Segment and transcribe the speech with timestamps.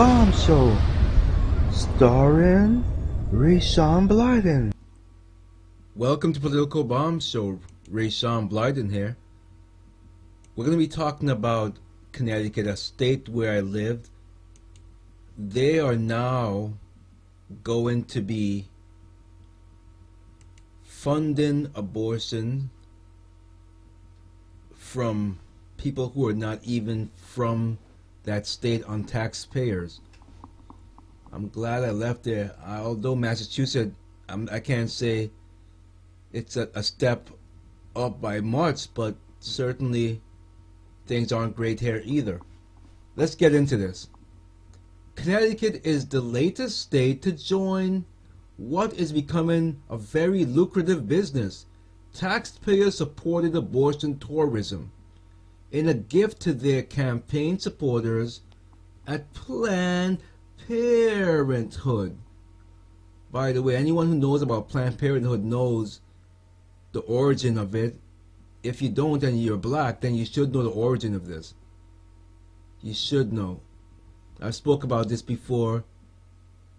[0.00, 0.74] Bomb Show,
[1.72, 2.82] starring
[3.30, 4.72] Rayshawn Blyden.
[5.94, 7.60] Welcome to Political Bomb Show.
[7.92, 9.18] Rayshawn Blyden here.
[10.56, 11.76] We're going to be talking about
[12.12, 14.08] Connecticut, a state where I lived.
[15.36, 16.72] They are now
[17.62, 18.68] going to be
[20.82, 22.70] funding abortion
[24.74, 25.40] from
[25.76, 27.76] people who are not even from
[28.24, 30.00] that state on taxpayers.
[31.32, 32.54] I'm glad I left there.
[32.66, 33.94] Although Massachusetts,
[34.28, 35.30] I'm, I can not say
[36.32, 37.30] it's a, a step
[37.96, 40.20] up by much, but certainly
[41.06, 42.40] things aren't great here either.
[43.16, 44.08] Let's get into this.
[45.16, 48.04] Connecticut is the latest state to join
[48.56, 51.66] what is becoming a very lucrative business
[52.12, 54.90] taxpayer supported abortion tourism
[55.70, 58.42] in a gift to their campaign supporters
[59.06, 60.18] at Planned
[60.66, 62.18] Parenthood.
[63.30, 66.00] By the way, anyone who knows about Planned Parenthood knows
[66.92, 67.96] the origin of it.
[68.62, 71.54] If you don't and you're black, then you should know the origin of this.
[72.82, 73.60] You should know.
[74.40, 75.84] I spoke about this before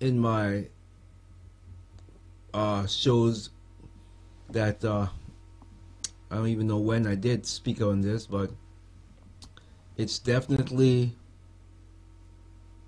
[0.00, 0.68] in my
[2.54, 3.50] uh, shows
[4.50, 5.08] that uh,
[6.30, 8.50] I don't even know when I did speak on this, but
[9.98, 11.12] it's definitely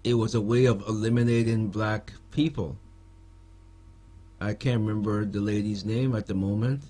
[0.04, 2.78] it was a way of eliminating black people.
[4.40, 6.84] I can't remember the lady's name at the moment,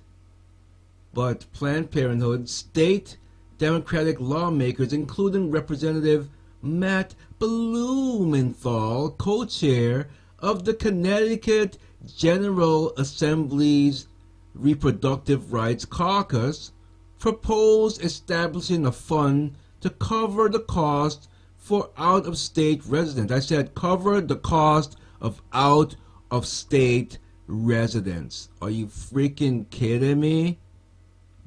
[1.12, 3.16] but Planned Parenthood state
[3.58, 6.28] Democratic lawmakers, including Representative
[6.62, 11.78] Matt Blumenthal, co-chair of the Connecticut
[12.16, 14.06] General Assembly's
[14.54, 16.72] Reproductive Rights Caucus,
[17.18, 23.32] proposed establishing a fund to cover the cost for out of state residents.
[23.32, 25.96] I said cover the cost of out
[26.30, 28.48] of state residents.
[28.62, 30.58] Are you freaking kidding me?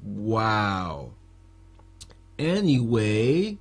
[0.02, 1.14] Wow.
[2.38, 3.58] Anyway,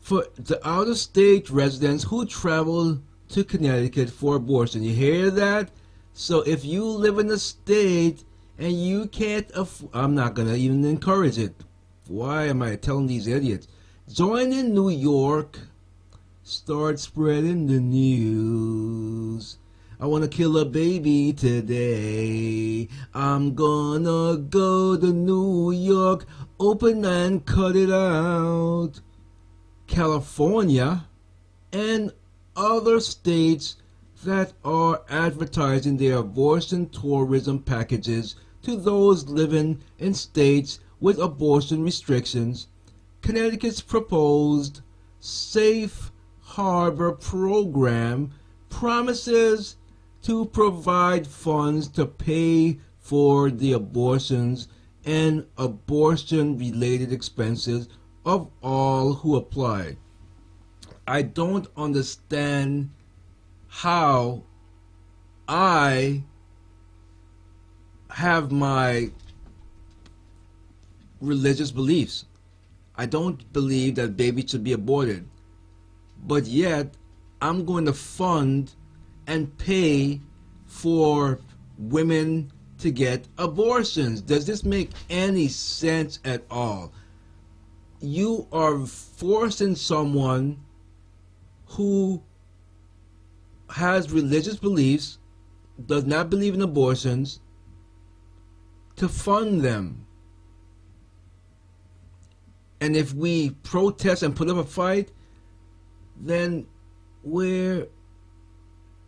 [0.00, 5.70] for the out of state residents who travel to Connecticut for abortion, you hear that?
[6.12, 8.24] So if you live in a state
[8.58, 11.54] and you can't aff- I'm not gonna even encourage it.
[12.08, 13.68] Why am I telling these idiots?
[14.12, 15.58] Join in New York.
[16.42, 19.58] Start spreading the news.
[20.00, 22.88] I wanna kill a baby today.
[23.14, 26.26] I'm gonna go to New York,
[26.58, 29.00] open and cut it out.
[29.86, 31.06] California
[31.72, 32.12] and
[32.56, 33.76] other states
[34.22, 42.68] that are advertising their abortion tourism packages to those living in states with abortion restrictions,
[43.22, 44.80] Connecticut's proposed
[45.18, 48.32] Safe Harbor program
[48.68, 49.76] promises
[50.22, 54.68] to provide funds to pay for the abortions
[55.04, 57.88] and abortion related expenses
[58.24, 59.96] of all who apply.
[61.06, 62.90] I don't understand
[63.72, 64.42] how
[65.48, 66.22] I
[68.10, 69.10] have my
[71.22, 72.26] religious beliefs.
[72.96, 75.26] I don't believe that babies should be aborted.
[76.22, 76.94] But yet,
[77.40, 78.74] I'm going to fund
[79.26, 80.20] and pay
[80.66, 81.40] for
[81.78, 84.20] women to get abortions.
[84.20, 86.92] Does this make any sense at all?
[88.00, 90.60] You are forcing someone
[91.68, 92.22] who
[93.72, 95.18] has religious beliefs,
[95.86, 97.40] does not believe in abortions,
[98.96, 100.06] to fund them.
[102.80, 105.12] And if we protest and put up a fight,
[106.20, 106.66] then
[107.22, 107.86] we're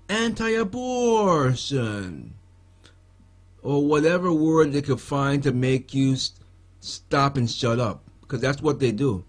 [0.09, 2.35] anti abortion.
[3.63, 6.17] Or whatever word they could find to make you
[6.81, 8.05] stop and shut up.
[8.21, 9.25] Because that's what they do.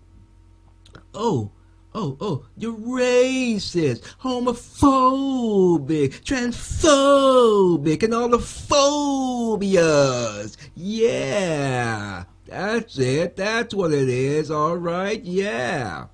[1.13, 1.52] Oh,
[1.96, 10.58] oh, oh, you're racist, homophobic, transphobic, and all the phobias.
[10.76, 13.38] Yeah, that's it.
[13.38, 14.52] That's what it is.
[14.52, 16.08] All right, yeah.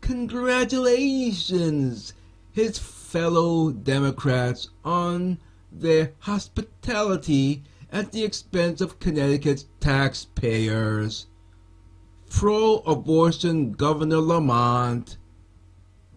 [0.00, 2.14] Congratulations,
[2.52, 5.38] his fellow Democrats, on
[5.72, 11.26] their hospitality at the expense of Connecticut's taxpayers
[12.34, 15.18] pro-abortion Governor Lamont,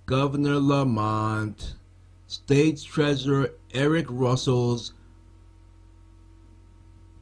[0.08, 1.76] Governor Lamont,
[2.26, 4.94] State Treasurer Erick Russell's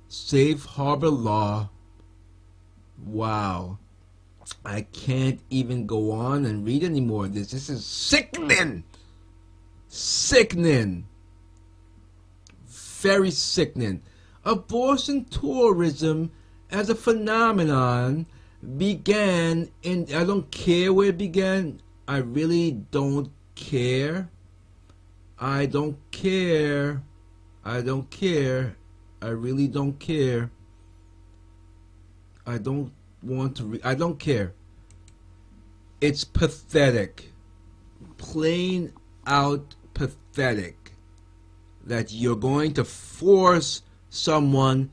[0.08, 1.70] Safe Harbor Law.
[3.06, 3.80] Wow.
[4.64, 7.28] I can't even go on and read anymore.
[7.28, 8.86] This this is sickening.
[9.90, 11.06] Sickening.
[12.66, 14.04] Very sickening.
[14.46, 16.32] Abortion tourism
[16.72, 18.26] as a phenomenon
[18.66, 21.82] began in I don't care where it began.
[22.08, 24.30] I really don't care.
[25.40, 27.04] I don't care.
[27.64, 28.76] I don't care.
[29.22, 30.52] I really don't care.
[32.46, 32.92] I don't
[33.24, 33.64] want to.
[33.64, 34.54] Re- I don't care.
[36.02, 37.32] It's pathetic.
[38.18, 38.94] Plain
[39.26, 40.94] out pathetic
[41.86, 44.92] that you're going to force someone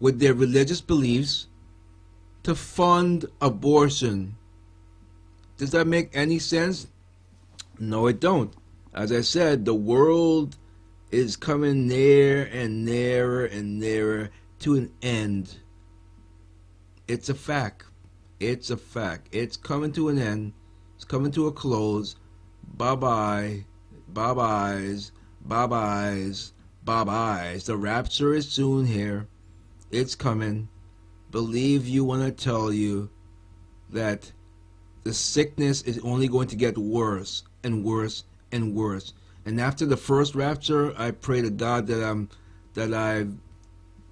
[0.00, 1.46] with their religious beliefs
[2.42, 4.36] to fund abortion.
[5.56, 6.88] Does that make any sense?
[7.78, 8.52] No, it don't.
[8.94, 10.56] As I said, the world
[11.10, 14.30] is coming near and nearer and nearer
[14.60, 15.56] to an end.
[17.06, 17.84] It's a fact.
[18.40, 19.28] It's a fact.
[19.32, 20.52] It's coming to an end.
[20.96, 22.16] It's coming to a close.
[22.76, 23.64] Bye bye.
[24.08, 25.12] Bye byes.
[25.44, 26.52] Bye byes.
[26.84, 27.66] Bye byes.
[27.66, 29.28] The rapture is soon here.
[29.90, 30.68] It's coming.
[31.32, 33.10] Believe you want to tell you
[33.90, 34.30] that
[35.02, 39.14] the sickness is only going to get worse and worse and worse.
[39.44, 42.28] And after the first rapture, I pray to God that I'm
[42.74, 43.26] that I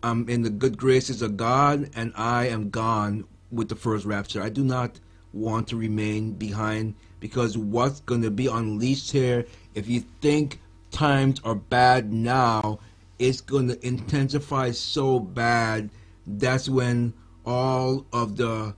[0.02, 4.42] I'm in the good graces of God and I am gone with the first rapture.
[4.42, 4.98] I do not
[5.32, 9.44] want to remain behind because what's going to be unleashed here
[9.74, 12.80] if you think times are bad now,
[13.18, 15.90] it's going to intensify so bad.
[16.26, 17.14] That's when
[17.44, 18.74] all of the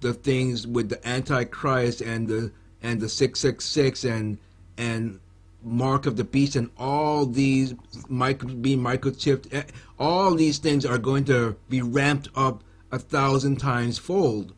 [0.00, 2.52] the things with the antichrist and the
[2.82, 4.38] and the 666 and
[4.78, 5.20] and
[5.62, 7.74] mark of the beast and all these
[8.08, 9.62] micro being microchipped eh,
[9.98, 14.54] all these things are going to be ramped up a thousand times fold.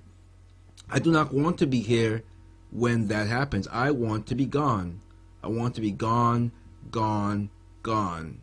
[0.89, 2.23] I do not want to be here
[2.71, 3.67] when that happens.
[3.73, 5.01] I want to be gone.
[5.43, 6.53] I want to be gone
[6.91, 7.51] gone
[7.83, 8.41] gone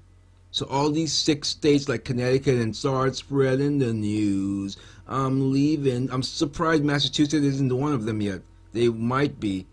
[0.52, 6.24] so all these six states like connecticut and start spreading the news i'm leaving i'm
[6.24, 8.42] surprised massachusetts isn't one of them yet
[8.74, 9.66] they might be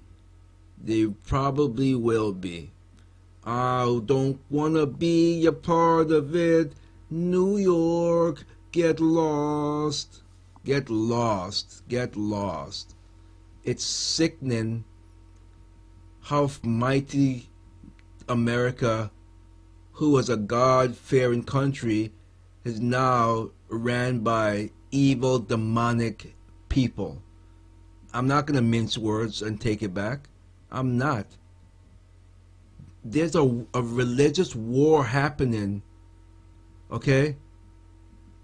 [0.83, 2.71] they probably will be
[3.47, 6.73] I don't wanna be a part of it.
[7.09, 10.23] New York, get lost.
[10.65, 11.85] Get lost.
[11.89, 12.97] Get lost.
[13.63, 14.85] It's sickening
[16.23, 17.49] how mighty
[18.29, 19.13] America,
[19.97, 22.13] who was a God fearing country,
[22.65, 26.35] is now ran by evil, demonic
[26.69, 27.23] people.
[28.15, 30.29] I'm not going to mince words and take it back.
[30.71, 31.27] I'm not
[33.11, 35.83] there's a, a religious war happening,
[36.91, 37.37] okay?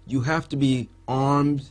[0.07, 1.69] You have to be armed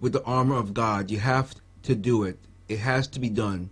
[0.00, 1.10] with the armor of God.
[1.10, 2.38] You have to do it.
[2.68, 3.70] It has to be done.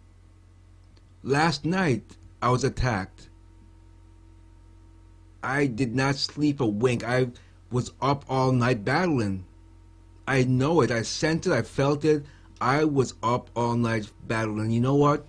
[1.23, 3.31] Last night, I was attacked.
[5.44, 7.05] I did not sleep a wink.
[7.05, 7.29] I
[7.70, 9.44] was up all night battling.
[10.26, 10.91] I know it.
[10.91, 11.52] I sent it.
[11.52, 12.25] I felt it.
[12.61, 14.70] I was up all night battling.
[14.70, 15.26] You know what?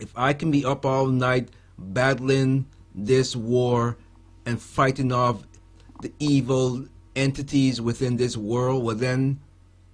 [0.00, 1.48] If I can be up all night
[1.78, 3.96] battling this war
[4.46, 5.42] and fighting off
[6.00, 6.86] the evil
[7.16, 9.40] entities within this world, well, then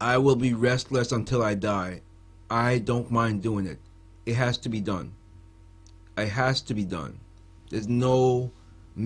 [0.01, 2.03] I will be restless until I die.
[2.51, 3.79] I don't mind doing it.
[4.27, 5.13] It has to be done.
[6.19, 7.21] It has to be done.
[7.71, 8.51] There's no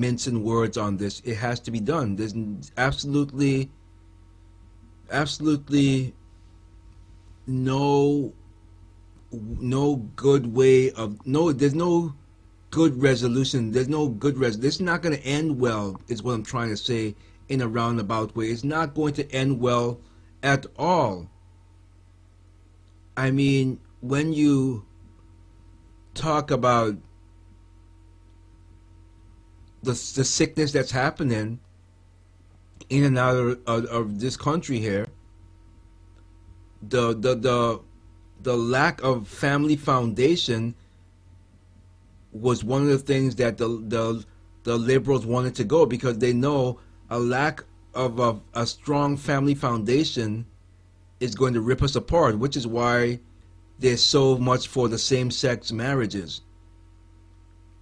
[0.01, 1.21] mincing words on this.
[1.25, 2.17] It has to be done.
[2.17, 2.35] There's
[2.77, 3.71] absolutely,
[5.11, 6.15] absolutely
[7.47, 8.33] no,
[9.33, 11.53] no good way of no.
[11.53, 12.15] There's no
[12.71, 13.71] good resolution.
[13.71, 14.59] There's no good res.
[14.59, 16.01] This is not going to end well.
[16.09, 17.15] Is what I'm trying to say
[17.49, 18.47] in a roundabout way.
[18.47, 20.01] It's not going to end well
[20.43, 21.29] at all.
[23.17, 24.85] I mean, when you
[26.15, 26.97] talk about
[29.85, 31.61] the the sickness that's happening
[32.89, 35.07] in and out of, of, of this country here,
[36.83, 37.81] the the the
[38.43, 40.75] the lack of family foundation
[42.33, 44.25] was one of the things that the the
[44.65, 47.63] the liberals wanted to go because they know a lack
[47.95, 50.47] of a, a strong family foundation
[51.21, 53.21] is going to rip us apart, which is why
[53.79, 56.41] there's so much for the same-sex marriages.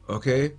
[0.09, 0.53] Okay,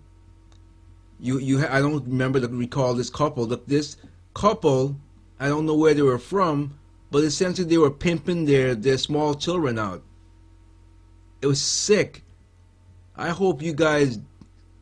[1.23, 3.45] you you I don't remember to recall this couple.
[3.45, 3.95] Look, this
[4.33, 4.97] couple,
[5.39, 6.77] I don't know where they were from,
[7.11, 10.03] but essentially they were pimping their their small children out.
[11.41, 12.23] It was sick.
[13.15, 14.19] I hope you guys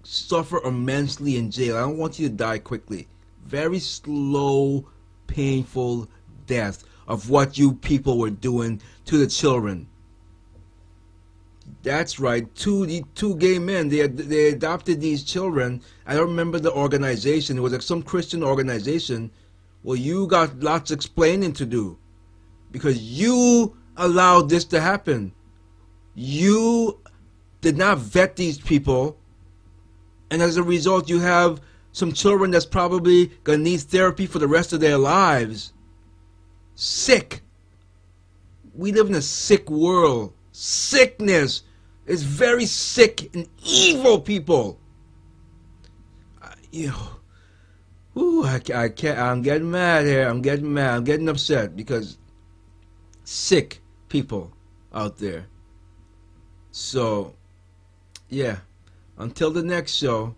[0.04, 1.78] suffer immensely in jail.
[1.78, 3.08] I don't want you to die quickly.
[3.46, 4.88] Very slow,
[5.28, 6.10] painful
[6.48, 9.88] death of what you people were doing to the children.
[11.84, 12.54] That's right.
[12.56, 12.86] Two
[13.16, 13.90] two gay men.
[13.90, 15.82] They they adopted these children.
[16.06, 17.58] I don't remember the organization.
[17.58, 19.32] It was like some Christian organization.
[19.84, 21.98] Well, you got lots of explaining to do,
[22.72, 25.34] because you allowed this to happen.
[26.14, 27.00] You
[27.62, 29.18] did not vet these people,
[30.30, 31.62] and as a result, you have
[31.94, 35.74] some children that's probably gonna need therapy for the rest of their lives.
[36.76, 37.42] Sick.
[38.76, 40.34] We live in a sick world.
[40.52, 41.64] Sickness
[42.06, 44.80] is very sick and evil people.
[46.42, 49.20] Uh, you know, ooh, I, I can't.
[49.20, 50.28] I'm getting mad here.
[50.28, 50.96] I'm getting mad.
[50.96, 52.18] I'm getting upset because
[53.24, 54.52] sick people
[54.94, 55.46] out there.
[56.72, 57.34] So,
[58.30, 58.58] yeah.
[59.18, 60.36] Until the next show,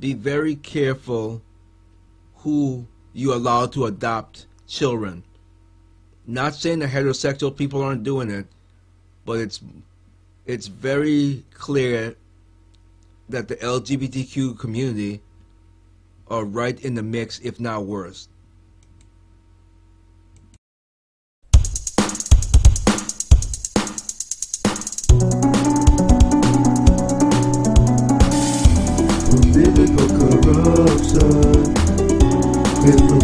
[0.00, 1.42] be very careful
[2.36, 5.24] who you allow to adopt children.
[6.26, 8.46] Not saying that heterosexual people aren't doing it,
[9.24, 9.60] but it's
[10.46, 12.14] it's very clear
[13.28, 15.20] that the LGBTQ community
[16.28, 18.28] are right in the mix, if not worse.
[29.28, 31.56] Political corruption
[32.86, 33.16] With